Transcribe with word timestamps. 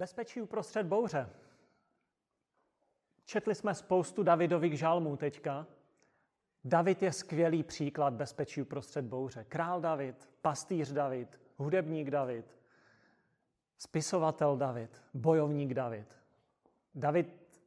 Bezpečí 0.00 0.40
uprostřed 0.40 0.86
bouře. 0.86 1.30
Četli 3.24 3.54
jsme 3.54 3.74
spoustu 3.74 4.22
Davidových 4.22 4.78
žalmů 4.78 5.16
teďka. 5.16 5.66
David 6.64 7.02
je 7.02 7.12
skvělý 7.12 7.62
příklad 7.62 8.14
bezpečí 8.14 8.62
uprostřed 8.62 9.04
bouře. 9.04 9.44
Král 9.44 9.80
David, 9.80 10.28
pastýř 10.42 10.92
David, 10.92 11.40
hudebník 11.56 12.10
David, 12.10 12.56
spisovatel 13.78 14.56
David, 14.56 15.02
bojovník 15.14 15.74
David. 15.74 16.16
David 16.94 17.58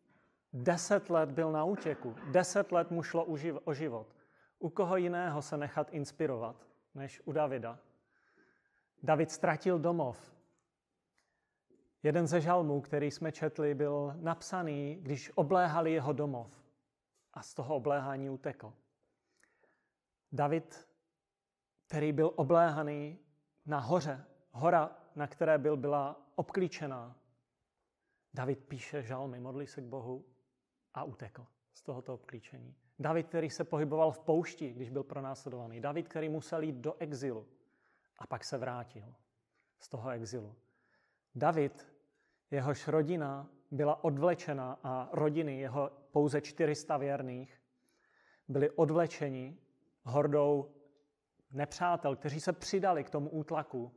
deset 0.54 1.10
let 1.10 1.32
byl 1.32 1.52
na 1.52 1.64
útěku, 1.64 2.16
deset 2.32 2.72
let 2.72 2.92
mu 2.92 3.04
šlo 3.04 3.26
o 3.64 3.74
život. 3.74 4.08
U 4.60 4.70
koho 4.70 4.98
jiného 4.98 5.42
se 5.42 5.58
nechat 5.58 5.94
inspirovat, 5.94 6.68
než 6.96 7.22
u 7.26 7.32
Davida? 7.32 7.80
David 9.04 9.32
ztratil 9.32 9.80
domov, 9.80 10.33
Jeden 12.04 12.28
ze 12.28 12.42
žalmů, 12.42 12.82
který 12.82 13.12
jsme 13.12 13.32
četli, 13.32 13.76
byl 13.76 14.14
napsaný, 14.16 14.96
když 15.02 15.32
obléhali 15.36 15.92
jeho 15.92 16.14
domov 16.14 16.64
a 17.34 17.42
z 17.42 17.54
toho 17.54 17.76
obléhání 17.76 18.30
utekl. 18.30 18.74
David, 20.32 20.88
který 21.88 22.12
byl 22.12 22.32
obléhaný 22.36 23.20
na 23.66 23.80
hoře, 23.80 24.26
hora, 24.52 24.96
na 25.16 25.28
které 25.28 25.58
byl, 25.58 25.78
byla 25.78 26.22
obklíčená. 26.36 27.16
David 28.34 28.60
píše 28.68 29.04
žalmy, 29.04 29.40
modlí 29.40 29.68
se 29.68 29.82
k 29.82 29.86
Bohu 29.86 30.26
a 30.94 31.04
utekl 31.04 31.48
z 31.74 31.82
tohoto 31.82 32.14
obklíčení. 32.14 32.76
David, 33.00 33.28
který 33.28 33.50
se 33.50 33.64
pohyboval 33.64 34.12
v 34.12 34.20
poušti, 34.20 34.74
když 34.74 34.90
byl 34.90 35.04
pronásledovaný. 35.04 35.82
David, 35.82 36.08
který 36.08 36.30
musel 36.30 36.64
jít 36.64 36.76
do 36.76 36.96
exilu 37.00 37.48
a 38.20 38.28
pak 38.28 38.44
se 38.44 38.58
vrátil 38.58 39.16
z 39.80 39.90
toho 39.90 40.10
exilu. 40.10 40.56
David, 41.36 41.93
jehož 42.54 42.88
rodina 42.88 43.50
byla 43.72 44.04
odvlečena 44.04 44.80
a 44.84 45.10
rodiny 45.12 45.60
jeho 45.60 45.92
pouze 46.12 46.42
400 46.42 46.98
věrných 46.98 47.62
byli 48.48 48.70
odvlečeni 48.70 49.58
hordou 50.04 50.72
nepřátel, 51.52 52.16
kteří 52.16 52.40
se 52.40 52.54
přidali 52.54 53.04
k 53.04 53.10
tomu 53.10 53.30
útlaku 53.30 53.92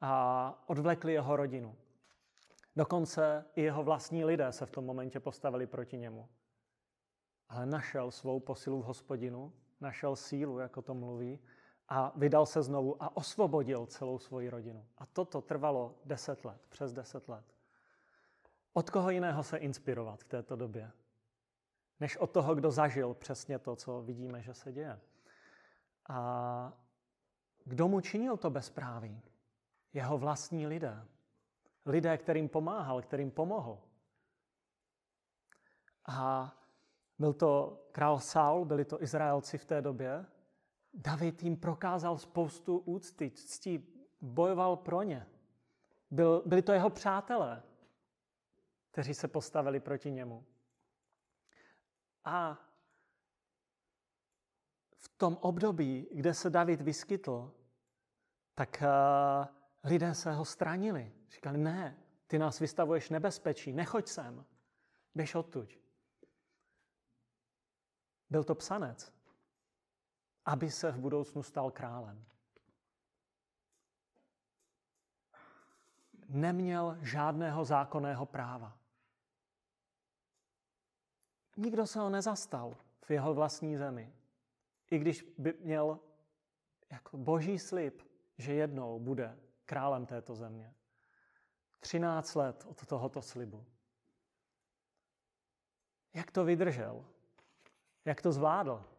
a 0.00 0.64
odvlekli 0.66 1.12
jeho 1.12 1.36
rodinu. 1.36 1.76
Dokonce 2.76 3.44
i 3.54 3.62
jeho 3.62 3.84
vlastní 3.84 4.24
lidé 4.24 4.52
se 4.52 4.66
v 4.66 4.70
tom 4.70 4.84
momentě 4.84 5.20
postavili 5.20 5.66
proti 5.66 5.98
němu. 5.98 6.28
Ale 7.48 7.66
našel 7.66 8.10
svou 8.10 8.40
posilu 8.40 8.82
v 8.82 8.84
hospodinu, 8.84 9.52
našel 9.80 10.16
sílu, 10.16 10.58
jako 10.58 10.82
to 10.82 10.94
mluví, 10.94 11.38
a 11.88 12.12
vydal 12.16 12.46
se 12.46 12.62
znovu 12.62 13.02
a 13.02 13.16
osvobodil 13.16 13.86
celou 13.86 14.18
svoji 14.18 14.50
rodinu. 14.50 14.86
A 14.98 15.06
toto 15.06 15.40
trvalo 15.40 15.94
deset 16.04 16.44
let, 16.44 16.60
přes 16.68 16.92
deset 16.92 17.28
let. 17.28 17.44
Od 18.72 18.90
koho 18.90 19.10
jiného 19.10 19.42
se 19.42 19.56
inspirovat 19.56 20.20
v 20.20 20.28
této 20.28 20.56
době? 20.56 20.92
Než 22.00 22.16
od 22.16 22.30
toho, 22.30 22.54
kdo 22.54 22.70
zažil 22.70 23.14
přesně 23.14 23.58
to, 23.58 23.76
co 23.76 24.02
vidíme, 24.02 24.42
že 24.42 24.54
se 24.54 24.72
děje. 24.72 25.00
A 26.08 26.72
kdo 27.64 27.88
mu 27.88 28.00
činil 28.00 28.36
to 28.36 28.50
bezpráví? 28.50 29.22
Jeho 29.92 30.18
vlastní 30.18 30.66
lidé. 30.66 31.06
Lidé, 31.86 32.18
kterým 32.18 32.48
pomáhal, 32.48 33.02
kterým 33.02 33.30
pomohl. 33.30 33.78
A 36.06 36.52
byl 37.18 37.32
to 37.32 37.82
král 37.92 38.18
Saul, 38.18 38.64
byli 38.64 38.84
to 38.84 39.02
Izraelci 39.02 39.58
v 39.58 39.64
té 39.64 39.82
době, 39.82 40.26
David 40.96 41.42
jim 41.42 41.56
prokázal 41.56 42.18
spoustu 42.18 42.78
úcty, 42.78 43.30
ctí, 43.30 43.86
bojoval 44.20 44.76
pro 44.76 45.02
ně. 45.02 45.26
Byl, 46.10 46.42
byli 46.46 46.62
to 46.62 46.72
jeho 46.72 46.90
přátelé, 46.90 47.62
kteří 48.90 49.14
se 49.14 49.28
postavili 49.28 49.80
proti 49.80 50.10
němu. 50.10 50.44
A 52.24 52.58
v 54.96 55.08
tom 55.08 55.38
období, 55.40 56.08
kde 56.12 56.34
se 56.34 56.50
David 56.50 56.80
vyskytl, 56.80 57.54
tak 58.54 58.82
uh, 58.82 59.90
lidé 59.90 60.14
se 60.14 60.32
ho 60.32 60.44
stranili. 60.44 61.12
Říkali, 61.30 61.58
ne, 61.58 61.96
ty 62.26 62.38
nás 62.38 62.58
vystavuješ 62.58 63.10
nebezpečí, 63.10 63.72
nechoď 63.72 64.08
sem, 64.08 64.44
běž 65.14 65.34
odtuď. 65.34 65.78
Byl 68.30 68.44
to 68.44 68.54
psanec 68.54 69.15
aby 70.46 70.70
se 70.70 70.92
v 70.92 70.98
budoucnu 70.98 71.42
stal 71.42 71.70
králem. 71.70 72.24
Neměl 76.28 76.98
žádného 77.00 77.64
zákonného 77.64 78.26
práva. 78.26 78.78
Nikdo 81.56 81.86
se 81.86 82.00
ho 82.00 82.10
nezastal 82.10 82.76
v 83.00 83.10
jeho 83.10 83.34
vlastní 83.34 83.76
zemi. 83.76 84.12
I 84.90 84.98
když 84.98 85.34
by 85.38 85.54
měl 85.60 86.00
jako 86.90 87.16
boží 87.16 87.58
slib, 87.58 88.02
že 88.38 88.54
jednou 88.54 89.00
bude 89.00 89.38
králem 89.64 90.06
této 90.06 90.34
země. 90.34 90.74
13 91.80 92.34
let 92.34 92.64
od 92.68 92.86
tohoto 92.86 93.22
slibu. 93.22 93.66
Jak 96.14 96.30
to 96.30 96.44
vydržel? 96.44 97.04
Jak 98.04 98.22
to 98.22 98.32
zvládl? 98.32 98.95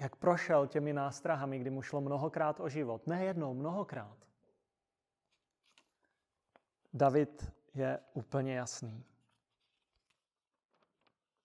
Jak 0.00 0.16
prošel 0.16 0.66
těmi 0.66 0.92
nástrahami, 0.92 1.58
kdy 1.58 1.70
mu 1.70 1.82
šlo 1.82 2.00
mnohokrát 2.00 2.60
o 2.60 2.68
život. 2.68 3.06
Ne 3.06 3.24
jednou, 3.24 3.54
mnohokrát. 3.54 4.16
David 6.92 7.52
je 7.74 7.98
úplně 8.14 8.54
jasný. 8.54 9.04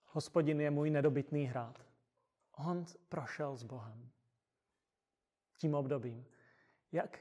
Hospodin 0.05 0.61
je 0.61 0.71
můj 0.71 0.89
nedobytný 0.89 1.45
hrad. 1.45 1.79
On 2.51 2.85
prošel 3.09 3.55
s 3.55 3.63
Bohem. 3.63 4.09
Tím 5.57 5.75
obdobím. 5.75 6.25
Jak, 6.91 7.19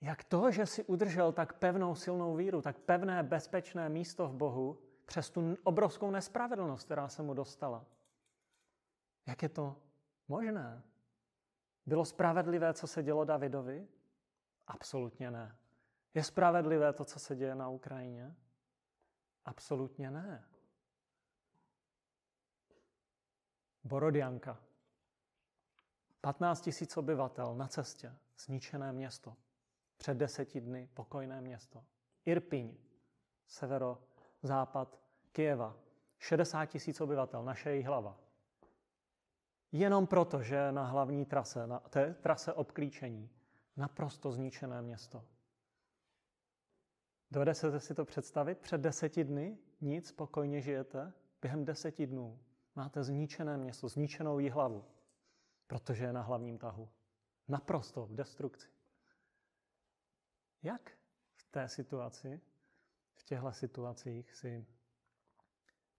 jak 0.00 0.24
to, 0.24 0.50
že 0.50 0.66
si 0.66 0.84
udržel 0.84 1.32
tak 1.32 1.52
pevnou, 1.52 1.94
silnou 1.94 2.36
víru, 2.36 2.62
tak 2.62 2.78
pevné, 2.78 3.22
bezpečné 3.22 3.88
místo 3.88 4.28
v 4.28 4.34
Bohu, 4.34 4.78
přes 5.04 5.30
tu 5.30 5.56
obrovskou 5.62 6.10
nespravedlnost, 6.10 6.84
která 6.84 7.08
se 7.08 7.22
mu 7.22 7.34
dostala. 7.34 7.84
Jak 9.26 9.42
je 9.42 9.48
to 9.48 9.76
možné? 10.28 10.82
Bylo 11.86 12.04
spravedlivé, 12.04 12.74
co 12.74 12.86
se 12.86 13.02
dělo 13.02 13.24
Davidovi? 13.24 13.88
Absolutně 14.66 15.30
ne. 15.30 15.56
Je 16.14 16.24
spravedlivé 16.24 16.92
to, 16.92 17.04
co 17.04 17.18
se 17.18 17.36
děje 17.36 17.54
na 17.54 17.68
Ukrajině? 17.68 18.36
Absolutně 19.44 20.10
ne. 20.10 20.44
Borodianka. 23.84 24.60
15 26.20 26.60
tisíc 26.60 26.96
obyvatel 26.96 27.54
na 27.54 27.68
cestě, 27.68 28.14
zničené 28.38 28.92
město. 28.92 29.36
Před 29.96 30.16
deseti 30.16 30.60
dny 30.60 30.88
pokojné 30.94 31.40
město. 31.40 31.84
Irpiň, 32.24 32.76
severo-západ 33.46 34.98
Kijeva. 35.32 35.76
60 36.18 36.66
tisíc 36.66 37.00
obyvatel, 37.00 37.44
naše 37.44 37.82
hlava. 37.82 38.25
Jenom 39.72 40.06
proto, 40.06 40.42
že 40.42 40.72
na 40.72 40.84
hlavní 40.86 41.24
trase, 41.24 41.66
na 41.66 41.78
té 41.78 42.14
trase 42.14 42.52
obklíčení, 42.52 43.30
naprosto 43.76 44.32
zničené 44.32 44.82
město. 44.82 45.24
Dovedete 47.30 47.80
si 47.80 47.94
to 47.94 48.04
představit? 48.04 48.58
Před 48.58 48.80
deseti 48.80 49.24
dny 49.24 49.58
nic, 49.80 50.08
spokojně 50.08 50.60
žijete? 50.60 51.12
Během 51.42 51.64
deseti 51.64 52.06
dnů 52.06 52.40
máte 52.74 53.04
zničené 53.04 53.56
město, 53.56 53.88
zničenou 53.88 54.50
hlavu, 54.50 54.84
protože 55.66 56.04
je 56.04 56.12
na 56.12 56.22
hlavním 56.22 56.58
tahu. 56.58 56.88
Naprosto 57.48 58.06
v 58.06 58.14
destrukci. 58.14 58.68
Jak 60.62 60.90
v 61.34 61.44
té 61.50 61.68
situaci, 61.68 62.40
v 63.14 63.24
těchto 63.24 63.52
situacích 63.52 64.34
si 64.34 64.66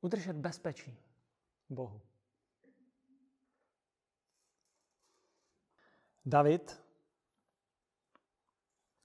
udržet 0.02 0.36
bezpečí 0.36 0.98
Bohu? 1.70 2.02
David 6.28 6.84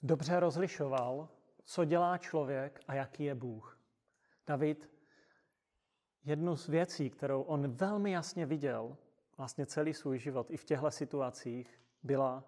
dobře 0.01 0.39
rozlišoval, 0.39 1.29
co 1.63 1.85
dělá 1.85 2.17
člověk 2.17 2.83
a 2.87 2.93
jaký 2.93 3.23
je 3.23 3.35
Bůh. 3.35 3.79
David 4.47 4.89
jednu 6.23 6.55
z 6.55 6.67
věcí, 6.67 7.09
kterou 7.09 7.41
on 7.41 7.71
velmi 7.71 8.11
jasně 8.11 8.45
viděl, 8.45 8.97
vlastně 9.37 9.65
celý 9.65 9.93
svůj 9.93 10.19
život 10.19 10.51
i 10.51 10.57
v 10.57 10.63
těchto 10.63 10.91
situacích, 10.91 11.81
byla, 12.03 12.43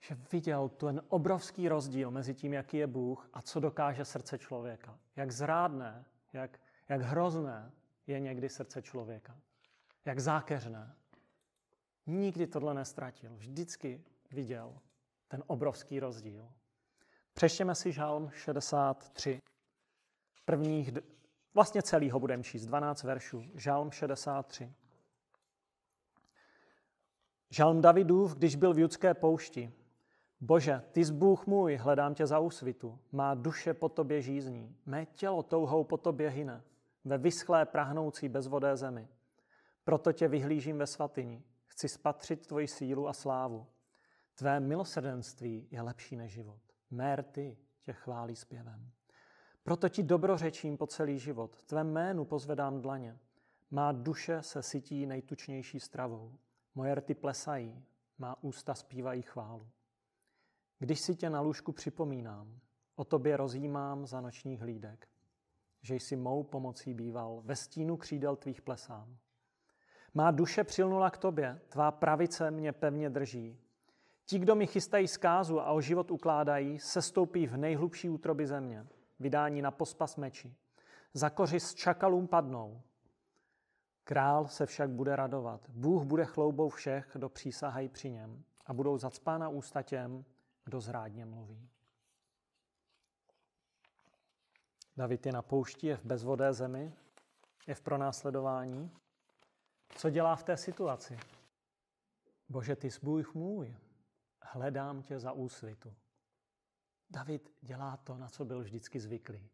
že 0.00 0.18
viděl 0.32 0.68
ten 0.68 1.02
obrovský 1.08 1.68
rozdíl 1.68 2.10
mezi 2.10 2.34
tím, 2.34 2.52
jaký 2.52 2.76
je 2.76 2.86
Bůh 2.86 3.30
a 3.32 3.42
co 3.42 3.60
dokáže 3.60 4.04
srdce 4.04 4.38
člověka. 4.38 4.98
Jak 5.16 5.30
zrádné, 5.30 6.04
jak, 6.32 6.60
jak 6.88 7.00
hrozné 7.00 7.72
je 8.06 8.20
někdy 8.20 8.48
srdce 8.48 8.82
člověka. 8.82 9.36
Jak 10.04 10.20
zákeřné. 10.20 10.99
Nikdy 12.10 12.46
tohle 12.46 12.74
nestratil. 12.74 13.36
Vždycky 13.36 14.04
viděl 14.30 14.78
ten 15.28 15.42
obrovský 15.46 16.00
rozdíl. 16.00 16.48
Přeštěme 17.32 17.74
si 17.74 17.92
žálm 17.92 18.30
63. 18.30 19.40
Prvních, 20.44 20.90
vlastně 21.54 21.82
celý 21.82 22.10
ho 22.10 22.20
budeme 22.20 22.42
číst, 22.42 22.66
12 22.66 23.02
veršů. 23.02 23.44
Žálm 23.54 23.90
63. 23.90 24.72
Žálm 27.50 27.80
Davidův, 27.80 28.34
když 28.34 28.56
byl 28.56 28.74
v 28.74 28.78
judské 28.78 29.14
poušti. 29.14 29.72
Bože, 30.40 30.82
ty 30.92 31.04
jsi 31.04 31.12
Bůh 31.12 31.46
můj, 31.46 31.76
hledám 31.76 32.14
tě 32.14 32.26
za 32.26 32.38
úsvitu. 32.38 32.98
Má 33.12 33.34
duše 33.34 33.74
po 33.74 33.88
tobě 33.88 34.22
žízní. 34.22 34.76
Mé 34.86 35.06
tělo 35.06 35.42
touhou 35.42 35.84
po 35.84 35.96
tobě 35.96 36.30
hyne. 36.30 36.62
Ve 37.04 37.18
vyschlé 37.18 37.66
prahnoucí 37.66 38.28
bezvodé 38.28 38.76
zemi. 38.76 39.08
Proto 39.84 40.12
tě 40.12 40.28
vyhlížím 40.28 40.78
ve 40.78 40.86
svatyni. 40.86 41.42
Chci 41.80 41.88
spatřit 41.88 42.46
tvoji 42.46 42.68
sílu 42.68 43.08
a 43.08 43.12
slávu. 43.12 43.66
Tvé 44.34 44.60
milosrdenství 44.60 45.68
je 45.70 45.82
lepší 45.82 46.16
než 46.16 46.32
život. 46.32 46.60
Mér 46.90 47.22
ty 47.22 47.58
tě 47.82 47.92
chválí 47.92 48.36
zpěvem. 48.36 48.90
Proto 49.62 49.88
ti 49.88 50.02
dobrořečím 50.02 50.76
po 50.76 50.86
celý 50.86 51.18
život. 51.18 51.64
Tvé 51.64 51.84
jménu 51.84 52.24
pozvedám 52.24 52.80
dlaně. 52.80 53.18
Má 53.70 53.92
duše 53.92 54.42
se 54.42 54.62
sytí 54.62 55.06
nejtučnější 55.06 55.80
stravou. 55.80 56.38
Moje 56.74 56.94
rty 56.94 57.14
plesají, 57.14 57.84
má 58.18 58.42
ústa 58.42 58.74
zpívají 58.74 59.22
chválu. 59.22 59.68
Když 60.78 61.00
si 61.00 61.14
tě 61.14 61.30
na 61.30 61.40
lůžku 61.40 61.72
připomínám, 61.72 62.60
o 62.96 63.04
tobě 63.04 63.36
rozjímám 63.36 64.06
za 64.06 64.20
nočních 64.20 64.60
hlídek, 64.60 65.08
že 65.82 65.94
jsi 65.94 66.16
mou 66.16 66.42
pomocí 66.42 66.94
býval, 66.94 67.42
ve 67.44 67.56
stínu 67.56 67.96
křídel 67.96 68.36
tvých 68.36 68.62
plesám. 68.62 69.18
Má 70.14 70.30
duše 70.30 70.64
přilnula 70.64 71.10
k 71.10 71.18
tobě, 71.18 71.60
tvá 71.68 71.90
pravice 71.90 72.50
mě 72.50 72.72
pevně 72.72 73.10
drží. 73.10 73.58
Ti, 74.24 74.38
kdo 74.38 74.54
mi 74.54 74.66
chystají 74.66 75.08
zkázu 75.08 75.60
a 75.60 75.72
o 75.72 75.80
život 75.80 76.10
ukládají, 76.10 76.78
se 76.78 77.02
stoupí 77.02 77.46
v 77.46 77.56
nejhlubší 77.56 78.08
útroby 78.08 78.46
země, 78.46 78.86
vydání 79.20 79.62
na 79.62 79.70
pospas 79.70 80.16
meči. 80.16 80.54
Za 81.14 81.30
koři 81.30 81.60
s 81.60 81.74
čakalům 81.74 82.28
padnou. 82.28 82.82
Král 84.04 84.48
se 84.48 84.66
však 84.66 84.90
bude 84.90 85.16
radovat. 85.16 85.60
Bůh 85.68 86.02
bude 86.02 86.24
chloubou 86.24 86.68
všech, 86.68 87.10
kdo 87.12 87.28
přísahají 87.28 87.88
při 87.88 88.10
něm 88.10 88.42
a 88.66 88.72
budou 88.72 88.98
zacpána 88.98 89.48
ústa 89.48 89.82
těm, 89.82 90.24
kdo 90.64 90.80
zrádně 90.80 91.24
mluví. 91.24 91.68
David 94.96 95.26
je 95.26 95.32
na 95.32 95.42
poušti, 95.42 95.86
je 95.86 95.96
v 95.96 96.04
bezvodé 96.04 96.52
zemi, 96.52 96.92
je 97.66 97.74
v 97.74 97.80
pronásledování. 97.80 98.90
Co 100.00 100.10
dělá 100.10 100.36
v 100.36 100.42
té 100.42 100.56
situaci? 100.56 101.18
Bože, 102.48 102.76
ty 102.76 102.90
jsi 102.90 103.00
Bůh 103.02 103.34
můj, 103.34 103.76
hledám 104.42 105.02
tě 105.02 105.18
za 105.18 105.32
úsvitu. 105.32 105.94
David 107.10 107.52
dělá 107.60 107.96
to, 107.96 108.16
na 108.16 108.28
co 108.28 108.44
byl 108.44 108.62
vždycky 108.62 109.00
zvyklý. 109.00 109.50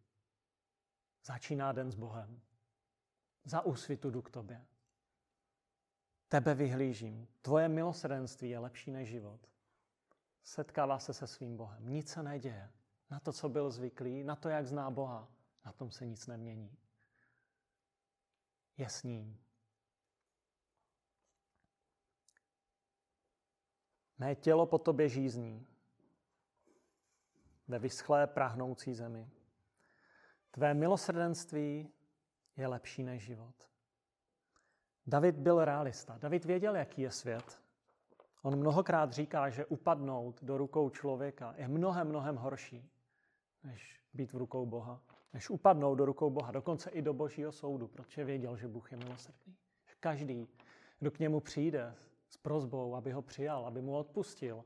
Začíná 1.25 1.73
den 1.73 1.91
s 1.91 1.95
Bohem. 1.95 2.41
Za 3.45 3.61
úsvitu 3.61 4.11
jdu 4.11 4.23
k 4.23 4.31
tobě. 4.31 4.67
Tebe 6.29 6.55
vyhlížím. 6.55 7.29
Tvoje 7.43 7.69
milosrdenství 7.69 8.51
je 8.51 8.59
lepší 8.59 8.91
než 8.91 9.09
život. 9.09 9.41
Setkává 10.43 10.99
se 10.99 11.15
se 11.15 11.27
svým 11.27 11.57
Bohem. 11.57 11.89
Nic 11.89 12.09
se 12.09 12.23
neděje. 12.23 12.71
Na 13.11 13.21
to, 13.21 13.33
co 13.33 13.49
byl 13.49 13.71
zvyklý, 13.71 14.25
na 14.25 14.37
to, 14.37 14.49
jak 14.49 14.67
zná 14.67 14.91
Boha, 14.91 15.29
na 15.65 15.73
tom 15.73 15.91
se 15.91 16.07
nic 16.07 16.27
nemění. 16.27 16.79
Je 18.77 18.89
s 18.89 19.03
ním. 19.03 19.46
Mé 24.19 24.35
tělo 24.35 24.67
po 24.67 24.79
tobě 24.79 25.09
žízní 25.09 25.67
ve 27.69 27.79
vyschlé 27.79 28.27
prahnoucí 28.27 28.95
zemi. 28.95 29.31
Tvé 30.51 30.75
milosrdenství 30.75 31.89
je 32.57 32.67
lepší 32.67 33.03
než 33.03 33.23
život. 33.23 33.55
David 35.07 35.37
byl 35.37 35.65
realista. 35.65 36.19
David 36.19 36.45
věděl, 36.45 36.77
jaký 36.77 37.03
je 37.03 37.11
svět. 37.11 37.61
On 38.43 38.57
mnohokrát 38.57 39.13
říká, 39.13 39.51
že 39.51 39.67
upadnout 39.67 40.45
do 40.45 40.59
rukou 40.59 40.91
člověka 40.91 41.55
je 41.57 41.69
mnohem, 41.69 42.09
mnohem 42.09 42.37
horší, 42.37 42.91
než 43.65 44.01
být 44.15 44.33
v 44.33 44.37
rukou 44.37 44.67
Boha. 44.67 45.03
Než 45.33 45.51
upadnout 45.51 45.99
do 45.99 46.05
rukou 46.05 46.31
Boha, 46.31 46.53
dokonce 46.53 46.91
i 46.91 47.03
do 47.03 47.15
božího 47.15 47.53
soudu, 47.53 47.89
protože 47.89 48.25
věděl, 48.25 48.57
že 48.57 48.69
Bůh 48.69 48.93
je 48.93 48.99
milosrdný. 48.99 49.57
Každý, 50.01 50.49
kdo 50.99 51.11
k 51.11 51.19
němu 51.19 51.41
přijde 51.41 51.95
s 52.37 52.39
prozbou, 52.39 52.95
aby 52.95 53.13
ho 53.13 53.23
přijal, 53.23 53.67
aby 53.67 53.83
mu 53.83 53.97
odpustil, 53.97 54.65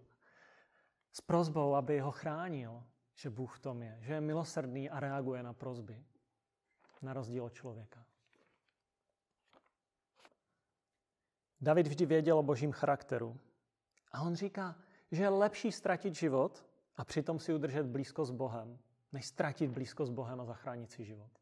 s 1.12 1.20
prozbou, 1.20 1.74
aby 1.74 2.00
ho 2.00 2.10
chránil, 2.10 2.82
že 3.14 3.30
Bůh 3.30 3.56
v 3.56 3.58
tom 3.58 3.82
je, 3.82 3.98
že 4.00 4.12
je 4.12 4.20
milosrdný 4.20 4.90
a 4.90 5.00
reaguje 5.00 5.42
na 5.42 5.52
prozby, 5.52 6.04
na 7.02 7.12
rozdíl 7.12 7.44
od 7.44 7.54
člověka. 7.54 8.04
David 11.60 11.86
vždy 11.86 12.06
věděl 12.06 12.38
o 12.38 12.42
božím 12.42 12.72
charakteru. 12.72 13.38
A 14.12 14.22
on 14.22 14.34
říká, 14.34 14.76
že 15.10 15.22
je 15.22 15.28
lepší 15.28 15.72
ztratit 15.72 16.14
život 16.14 16.66
a 16.96 17.04
přitom 17.04 17.38
si 17.38 17.54
udržet 17.54 17.86
blízko 17.86 18.24
s 18.24 18.30
Bohem, 18.30 18.78
než 19.12 19.26
ztratit 19.26 19.70
blízko 19.70 20.06
s 20.06 20.10
Bohem 20.10 20.40
a 20.40 20.44
zachránit 20.44 20.90
si 20.90 21.04
život. 21.04 21.39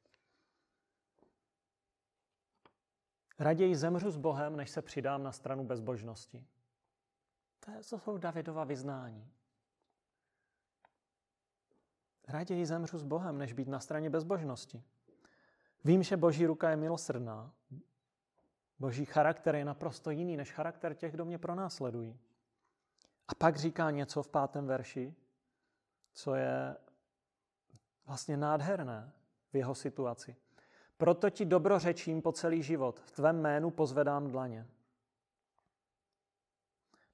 Raději 3.38 3.76
zemřu 3.76 4.10
s 4.10 4.16
Bohem, 4.16 4.56
než 4.56 4.70
se 4.70 4.82
přidám 4.82 5.22
na 5.22 5.32
stranu 5.32 5.64
bezbožnosti. 5.64 6.46
To, 7.60 7.72
jsou 7.82 8.18
Davidova 8.18 8.64
vyznání. 8.64 9.32
Raději 12.28 12.66
zemřu 12.66 12.98
s 12.98 13.02
Bohem, 13.02 13.38
než 13.38 13.52
být 13.52 13.68
na 13.68 13.80
straně 13.80 14.10
bezbožnosti. 14.10 14.82
Vím, 15.84 16.02
že 16.02 16.16
boží 16.16 16.46
ruka 16.46 16.70
je 16.70 16.76
milosrdná. 16.76 17.52
Boží 18.78 19.04
charakter 19.04 19.54
je 19.54 19.64
naprosto 19.64 20.10
jiný 20.10 20.36
než 20.36 20.52
charakter 20.52 20.94
těch, 20.94 21.12
kdo 21.12 21.24
mě 21.24 21.38
pronásledují. 21.38 22.18
A 23.28 23.34
pak 23.34 23.56
říká 23.56 23.90
něco 23.90 24.22
v 24.22 24.28
pátém 24.28 24.66
verši, 24.66 25.14
co 26.12 26.34
je 26.34 26.76
vlastně 28.06 28.36
nádherné 28.36 29.12
v 29.52 29.56
jeho 29.56 29.74
situaci. 29.74 30.36
Proto 30.98 31.30
ti 31.30 31.44
dobrořečím 31.44 32.22
po 32.22 32.32
celý 32.32 32.62
život, 32.62 33.00
v 33.00 33.10
tvém 33.10 33.40
jménu 33.40 33.70
pozvedám 33.70 34.30
dlaně. 34.30 34.66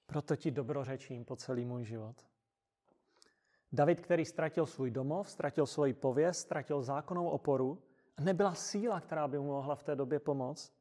Proto 0.07 0.37
ti 0.37 0.51
dobrořečím 0.51 1.25
po 1.25 1.37
celý 1.37 1.65
můj 1.65 1.85
život. 1.85 2.27
David, 3.73 4.01
který 4.01 4.25
ztratil 4.25 4.67
svůj 4.67 4.91
domov, 4.91 5.31
ztratil 5.31 5.67
svoji 5.67 5.95
pověst, 5.95 6.39
ztratil 6.39 6.83
zákonnou 6.83 7.29
oporu, 7.29 7.83
nebyla 8.21 8.55
síla, 8.55 9.01
která 9.01 9.29
by 9.29 9.39
mu 9.39 9.47
mohla 9.47 9.75
v 9.75 9.83
té 9.83 9.97
době 9.97 10.21
pomoct. 10.21 10.73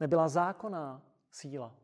Nebyla 0.00 0.28
zákonná 0.28 1.02
síla. 1.30 1.74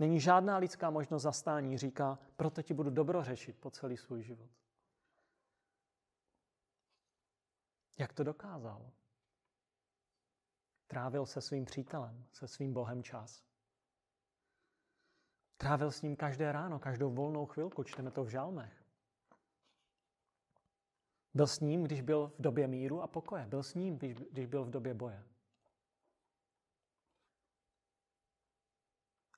Není 0.00 0.20
žádná 0.20 0.56
lidská 0.56 0.90
možnost 0.90 1.22
zastání, 1.22 1.78
říká, 1.78 2.18
proto 2.36 2.62
ti 2.62 2.74
budu 2.74 2.90
dobrořešit 2.90 3.56
po 3.60 3.70
celý 3.70 3.96
svůj 3.96 4.22
život. 4.22 4.50
Jak 7.98 8.12
to 8.12 8.24
dokázal? 8.24 8.90
Trávil 10.92 11.26
se 11.26 11.40
svým 11.40 11.64
přítelem, 11.64 12.24
se 12.32 12.48
svým 12.48 12.72
Bohem 12.72 13.02
čas. 13.02 13.44
Trávil 15.56 15.90
s 15.90 16.02
ním 16.02 16.16
každé 16.16 16.52
ráno, 16.52 16.78
každou 16.78 17.10
volnou 17.10 17.46
chvilku, 17.46 17.84
čteme 17.84 18.10
to 18.10 18.24
v 18.24 18.28
žalmech. 18.28 18.84
Byl 21.34 21.46
s 21.46 21.60
ním, 21.60 21.84
když 21.84 22.00
byl 22.00 22.32
v 22.38 22.42
době 22.42 22.68
míru 22.68 23.02
a 23.02 23.06
pokoje. 23.06 23.46
Byl 23.46 23.62
s 23.62 23.74
ním, 23.74 23.98
když 24.30 24.46
byl 24.46 24.64
v 24.64 24.70
době 24.70 24.94
boje. 24.94 25.24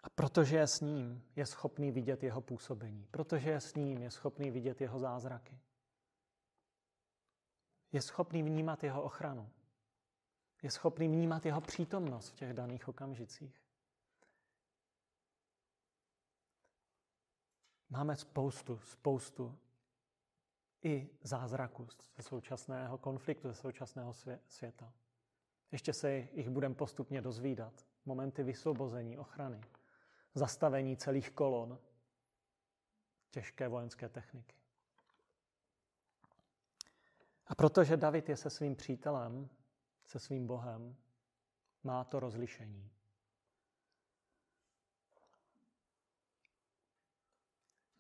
A 0.03 0.11
protože 0.11 0.57
je 0.57 0.67
s 0.67 0.81
ním, 0.81 1.25
je 1.37 1.47
schopný 1.47 1.91
vidět 1.91 2.23
jeho 2.23 2.41
působení. 2.41 3.07
Protože 3.11 3.51
je 3.51 3.61
s 3.61 3.75
ním, 3.75 4.03
je 4.03 4.11
schopný 4.11 4.51
vidět 4.51 4.81
jeho 4.81 4.99
zázraky. 4.99 5.61
Je 7.93 8.03
schopný 8.03 8.43
vnímat 8.43 8.85
jeho 8.85 9.03
ochranu. 9.03 9.54
Je 10.65 10.71
schopný 10.71 11.09
vnímat 11.09 11.47
jeho 11.47 11.61
přítomnost 11.61 12.29
v 12.29 12.35
těch 12.35 12.53
daných 12.53 12.89
okamžicích. 12.89 13.63
Máme 17.91 18.17
spoustu, 18.17 18.79
spoustu 18.79 19.59
i 20.83 21.11
zázraků 21.23 21.89
ze 22.17 22.23
současného 22.23 22.99
konfliktu, 22.99 23.49
ze 23.49 23.55
současného 23.55 24.13
světa. 24.49 24.93
Ještě 25.73 25.93
se 25.93 26.13
jich 26.13 26.49
budeme 26.49 26.75
postupně 26.75 27.21
dozvídat. 27.21 27.87
Momenty 28.05 28.43
vysvobození, 28.43 29.19
ochrany, 29.19 29.61
zastavení 30.35 30.97
celých 30.97 31.31
kolon, 31.31 31.79
těžké 33.31 33.69
vojenské 33.69 34.09
techniky. 34.09 34.57
A 37.47 37.55
protože 37.55 37.97
David 37.97 38.29
je 38.29 38.37
se 38.37 38.51
svým 38.51 38.77
přítelem, 38.77 39.49
se 40.05 40.19
svým 40.19 40.47
Bohem, 40.47 40.97
má 41.83 42.05
to 42.05 42.21
rozlišení. 42.21 42.91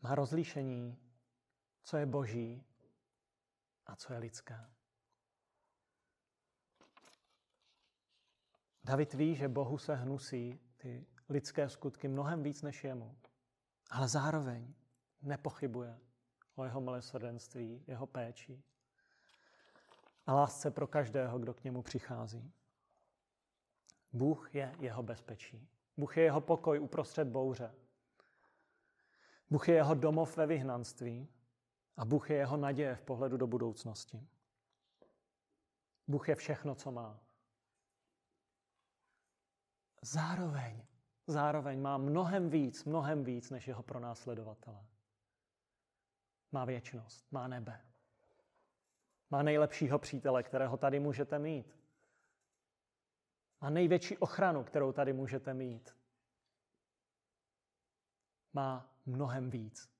Má 0.03 0.15
rozlišení 0.15 1.05
co 1.85 1.97
je 1.97 2.07
boží 2.07 2.65
a 3.87 3.97
co 3.97 4.13
je 4.13 4.19
lidské. 4.19 4.71
David 8.85 9.15
ví, 9.15 9.35
že 9.37 9.49
Bohu 9.49 9.79
se 9.79 9.95
hnusí 9.95 10.61
ty 10.77 11.07
lidské 11.29 11.69
skutky 11.69 12.09
mnohem 12.09 12.43
víc 12.43 12.63
než 12.63 12.85
jemu. 12.85 13.17
Ale 13.91 14.09
zároveň 14.09 14.75
nepochybuje 15.23 16.01
o 16.55 16.65
jeho 16.65 16.81
milosrdenství, 16.81 17.85
jeho 17.87 18.07
péči 18.07 18.63
a 20.27 20.35
lásce 20.35 20.71
pro 20.71 20.87
každého, 20.87 21.39
kdo 21.39 21.55
k 21.55 21.65
němu 21.65 21.83
přichází. 21.83 22.53
Bůh 24.13 24.55
je 24.55 24.75
jeho 24.79 25.03
bezpečí. 25.03 25.69
Bůh 25.97 26.17
je 26.17 26.23
jeho 26.23 26.41
pokoj 26.41 26.81
uprostřed 26.81 27.29
bouře. 27.29 27.75
Bůh 29.51 29.69
je 29.69 29.75
jeho 29.75 29.95
domov 29.95 30.37
ve 30.37 30.47
vyhnanství 30.47 31.29
a 31.97 32.05
Bůh 32.05 32.31
je 32.31 32.37
jeho 32.37 32.57
naděje 32.57 32.97
v 32.97 33.03
pohledu 33.03 33.37
do 33.37 33.47
budoucnosti. 33.47 34.29
Bůh 36.09 36.29
je 36.29 36.35
všechno, 36.35 36.75
co 36.75 36.91
má. 36.91 37.21
Zároveň, 40.03 40.87
zároveň 41.27 41.81
má 41.81 41.99
mnohem 41.99 42.51
víc, 42.51 42.85
mnohem 42.85 43.25
víc 43.25 43.51
než 43.51 43.69
jeho 43.69 43.83
pronásledovatele. 43.83 44.87
Má 46.53 46.65
věčnost, 46.65 47.33
má 47.33 47.49
nebe. 47.49 47.94
Má 49.35 49.43
nejlepšího 49.43 49.99
přítele, 49.99 50.43
kterého 50.43 50.77
tady 50.77 51.01
můžete 51.01 51.39
mít. 51.39 51.79
Má 53.61 53.71
největší 53.71 54.19
ochranu, 54.19 54.65
kterou 54.65 54.93
tady 54.93 55.13
můžete 55.13 55.55
mít. 55.55 55.97
Má 58.53 58.95
mnohem 59.07 59.51
víc. 59.51 59.91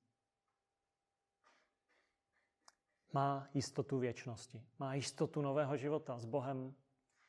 Má 3.13 3.49
jistotu 3.53 3.99
věčnosti. 3.99 4.65
Má 4.79 4.93
jistotu 4.93 5.41
nového 5.41 5.77
života 5.77 6.17
s 6.17 6.25
Bohem 6.25 6.75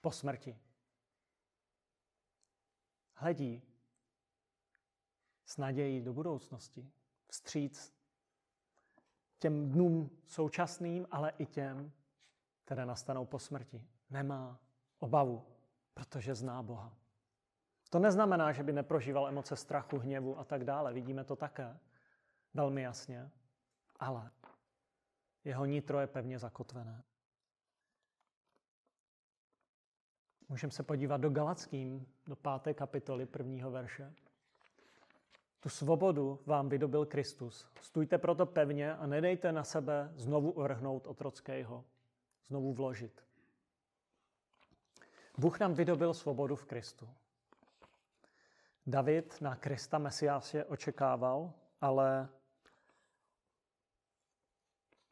po 0.00 0.10
smrti. 0.12 0.58
Hledí 3.14 3.62
s 5.44 5.56
nadějí 5.56 6.00
do 6.00 6.12
budoucnosti, 6.12 6.90
vstříc 7.28 7.94
těm 9.38 9.70
dnům 9.70 10.10
současným, 10.26 11.06
ale 11.10 11.32
i 11.38 11.46
těm, 11.46 11.92
které 12.66 12.86
nastanou 12.86 13.24
po 13.24 13.38
smrti. 13.38 13.86
Nemá 14.10 14.58
obavu, 14.98 15.46
protože 15.94 16.34
zná 16.34 16.62
Boha. 16.62 16.92
To 17.90 17.98
neznamená, 17.98 18.52
že 18.52 18.62
by 18.62 18.72
neprožíval 18.72 19.28
emoce 19.28 19.56
strachu, 19.56 19.98
hněvu 19.98 20.38
a 20.38 20.44
tak 20.44 20.64
dále. 20.64 20.92
Vidíme 20.92 21.24
to 21.24 21.36
také 21.36 21.78
velmi 22.54 22.82
jasně. 22.82 23.30
Ale 23.98 24.30
jeho 25.44 25.64
nitro 25.64 26.00
je 26.00 26.06
pevně 26.06 26.38
zakotvené. 26.38 27.02
Můžeme 30.48 30.70
se 30.70 30.82
podívat 30.82 31.20
do 31.20 31.30
Galackým, 31.30 32.06
do 32.26 32.36
páté 32.36 32.74
kapitoly 32.74 33.26
prvního 33.26 33.70
verše. 33.70 34.14
Tu 35.60 35.68
svobodu 35.68 36.40
vám 36.46 36.68
vydobil 36.68 37.06
Kristus. 37.06 37.68
Stůjte 37.80 38.18
proto 38.18 38.46
pevně 38.46 38.94
a 38.94 39.06
nedejte 39.06 39.52
na 39.52 39.64
sebe 39.64 40.12
znovu 40.16 40.50
uvrhnout 40.50 41.06
otrockého, 41.06 41.84
znovu 42.48 42.72
vložit. 42.72 43.24
Bůh 45.38 45.60
nám 45.60 45.74
vydobil 45.74 46.14
svobodu 46.14 46.56
v 46.56 46.64
Kristu. 46.64 47.08
David 48.86 49.40
na 49.40 49.56
Krista 49.56 49.98
Mesiáše 49.98 50.64
očekával, 50.64 51.52
ale 51.80 52.28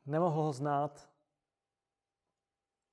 nemohl 0.07 0.43
ho 0.43 0.53
znát 0.53 1.11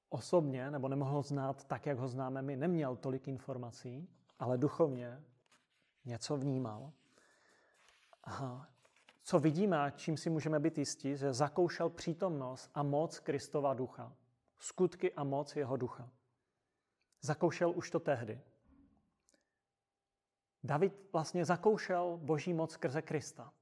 osobně, 0.09 0.71
nebo 0.71 0.87
nemohl 0.87 1.11
ho 1.11 1.21
znát 1.21 1.63
tak, 1.63 1.85
jak 1.85 1.97
ho 1.97 2.07
známe 2.07 2.41
my. 2.41 2.57
Neměl 2.57 2.95
tolik 2.95 3.27
informací, 3.27 4.09
ale 4.39 4.57
duchovně 4.57 5.23
něco 6.05 6.37
vnímal. 6.37 6.91
Aha. 8.23 8.67
Co 9.23 9.39
vidíme 9.39 9.79
a 9.79 9.89
čím 9.89 10.17
si 10.17 10.29
můžeme 10.29 10.59
být 10.59 10.77
jistí, 10.77 11.17
že 11.17 11.33
zakoušel 11.33 11.89
přítomnost 11.89 12.71
a 12.73 12.83
moc 12.83 13.19
Kristova 13.19 13.73
ducha. 13.73 14.13
Skutky 14.61 15.13
a 15.13 15.23
moc 15.23 15.55
jeho 15.55 15.77
ducha. 15.77 16.09
Zakoušel 17.21 17.71
už 17.71 17.89
to 17.89 17.99
tehdy. 17.99 18.41
David 20.63 20.93
vlastně 21.13 21.45
zakoušel 21.45 22.17
boží 22.17 22.53
moc 22.53 22.71
skrze 22.71 23.01
Krista. 23.01 23.53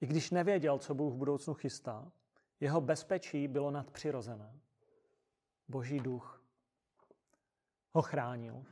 I 0.00 0.06
když 0.06 0.30
nevěděl, 0.30 0.78
co 0.78 0.94
Bůh 0.94 1.14
v 1.14 1.16
budoucnu 1.16 1.54
chystá, 1.54 2.12
jeho 2.60 2.80
bezpečí 2.80 3.48
bylo 3.48 3.70
nadpřirozené. 3.70 4.60
Boží 5.68 6.00
duch 6.00 6.44
ho 7.92 8.02
chránil. 8.02 8.64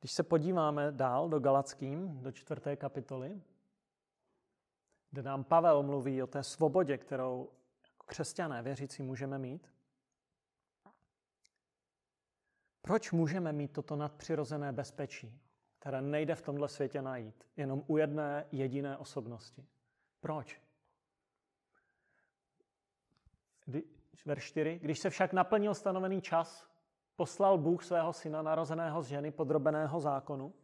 Když 0.00 0.12
se 0.12 0.22
podíváme 0.22 0.92
dál 0.92 1.28
do 1.28 1.40
Galackým, 1.40 2.22
do 2.22 2.32
čtvrté 2.32 2.76
kapitoly, 2.76 3.42
kde 5.10 5.22
nám 5.22 5.44
Pavel 5.44 5.82
mluví 5.82 6.22
o 6.22 6.26
té 6.26 6.42
svobodě, 6.42 6.98
kterou 6.98 7.50
křesťané 8.08 8.62
věřící 8.62 9.02
můžeme 9.02 9.38
mít, 9.38 9.72
proč 12.82 13.12
můžeme 13.12 13.52
mít 13.52 13.72
toto 13.72 13.96
nadpřirozené 13.96 14.72
bezpečí, 14.72 15.40
které 15.78 16.02
nejde 16.02 16.34
v 16.34 16.42
tomhle 16.42 16.68
světě 16.68 17.02
najít, 17.02 17.46
jenom 17.56 17.82
u 17.86 17.96
jedné 17.96 18.46
jediné 18.52 18.96
osobnosti? 18.96 19.66
Proč? 20.20 20.60
Verš 24.24 24.44
4. 24.44 24.78
Když 24.82 24.98
se 24.98 25.10
však 25.10 25.32
naplnil 25.32 25.74
stanovený 25.74 26.22
čas, 26.22 26.68
poslal 27.16 27.58
Bůh 27.58 27.84
svého 27.84 28.12
syna 28.12 28.42
narozeného 28.42 29.02
z 29.02 29.06
ženy 29.06 29.30
podrobeného 29.30 30.00
zákonu, 30.00 30.54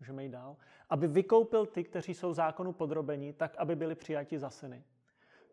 můžeme 0.00 0.24
jít 0.24 0.28
dál, 0.28 0.56
aby 0.90 1.06
vykoupil 1.08 1.66
ty, 1.66 1.84
kteří 1.84 2.14
jsou 2.14 2.32
zákonu 2.32 2.72
podrobení, 2.72 3.32
tak, 3.32 3.56
aby 3.56 3.76
byli 3.76 3.94
přijati 3.94 4.38
za 4.38 4.50
syny. 4.50 4.84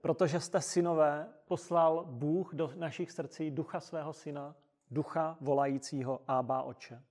Protože 0.01 0.39
jste 0.39 0.61
synové, 0.61 1.33
poslal 1.45 2.05
Bůh 2.05 2.53
do 2.53 2.73
našich 2.75 3.11
srdcí 3.11 3.51
ducha 3.51 3.79
svého 3.79 4.13
syna, 4.13 4.55
ducha 4.91 5.37
volajícího 5.41 6.21
Ába 6.27 6.63
oče. 6.63 7.03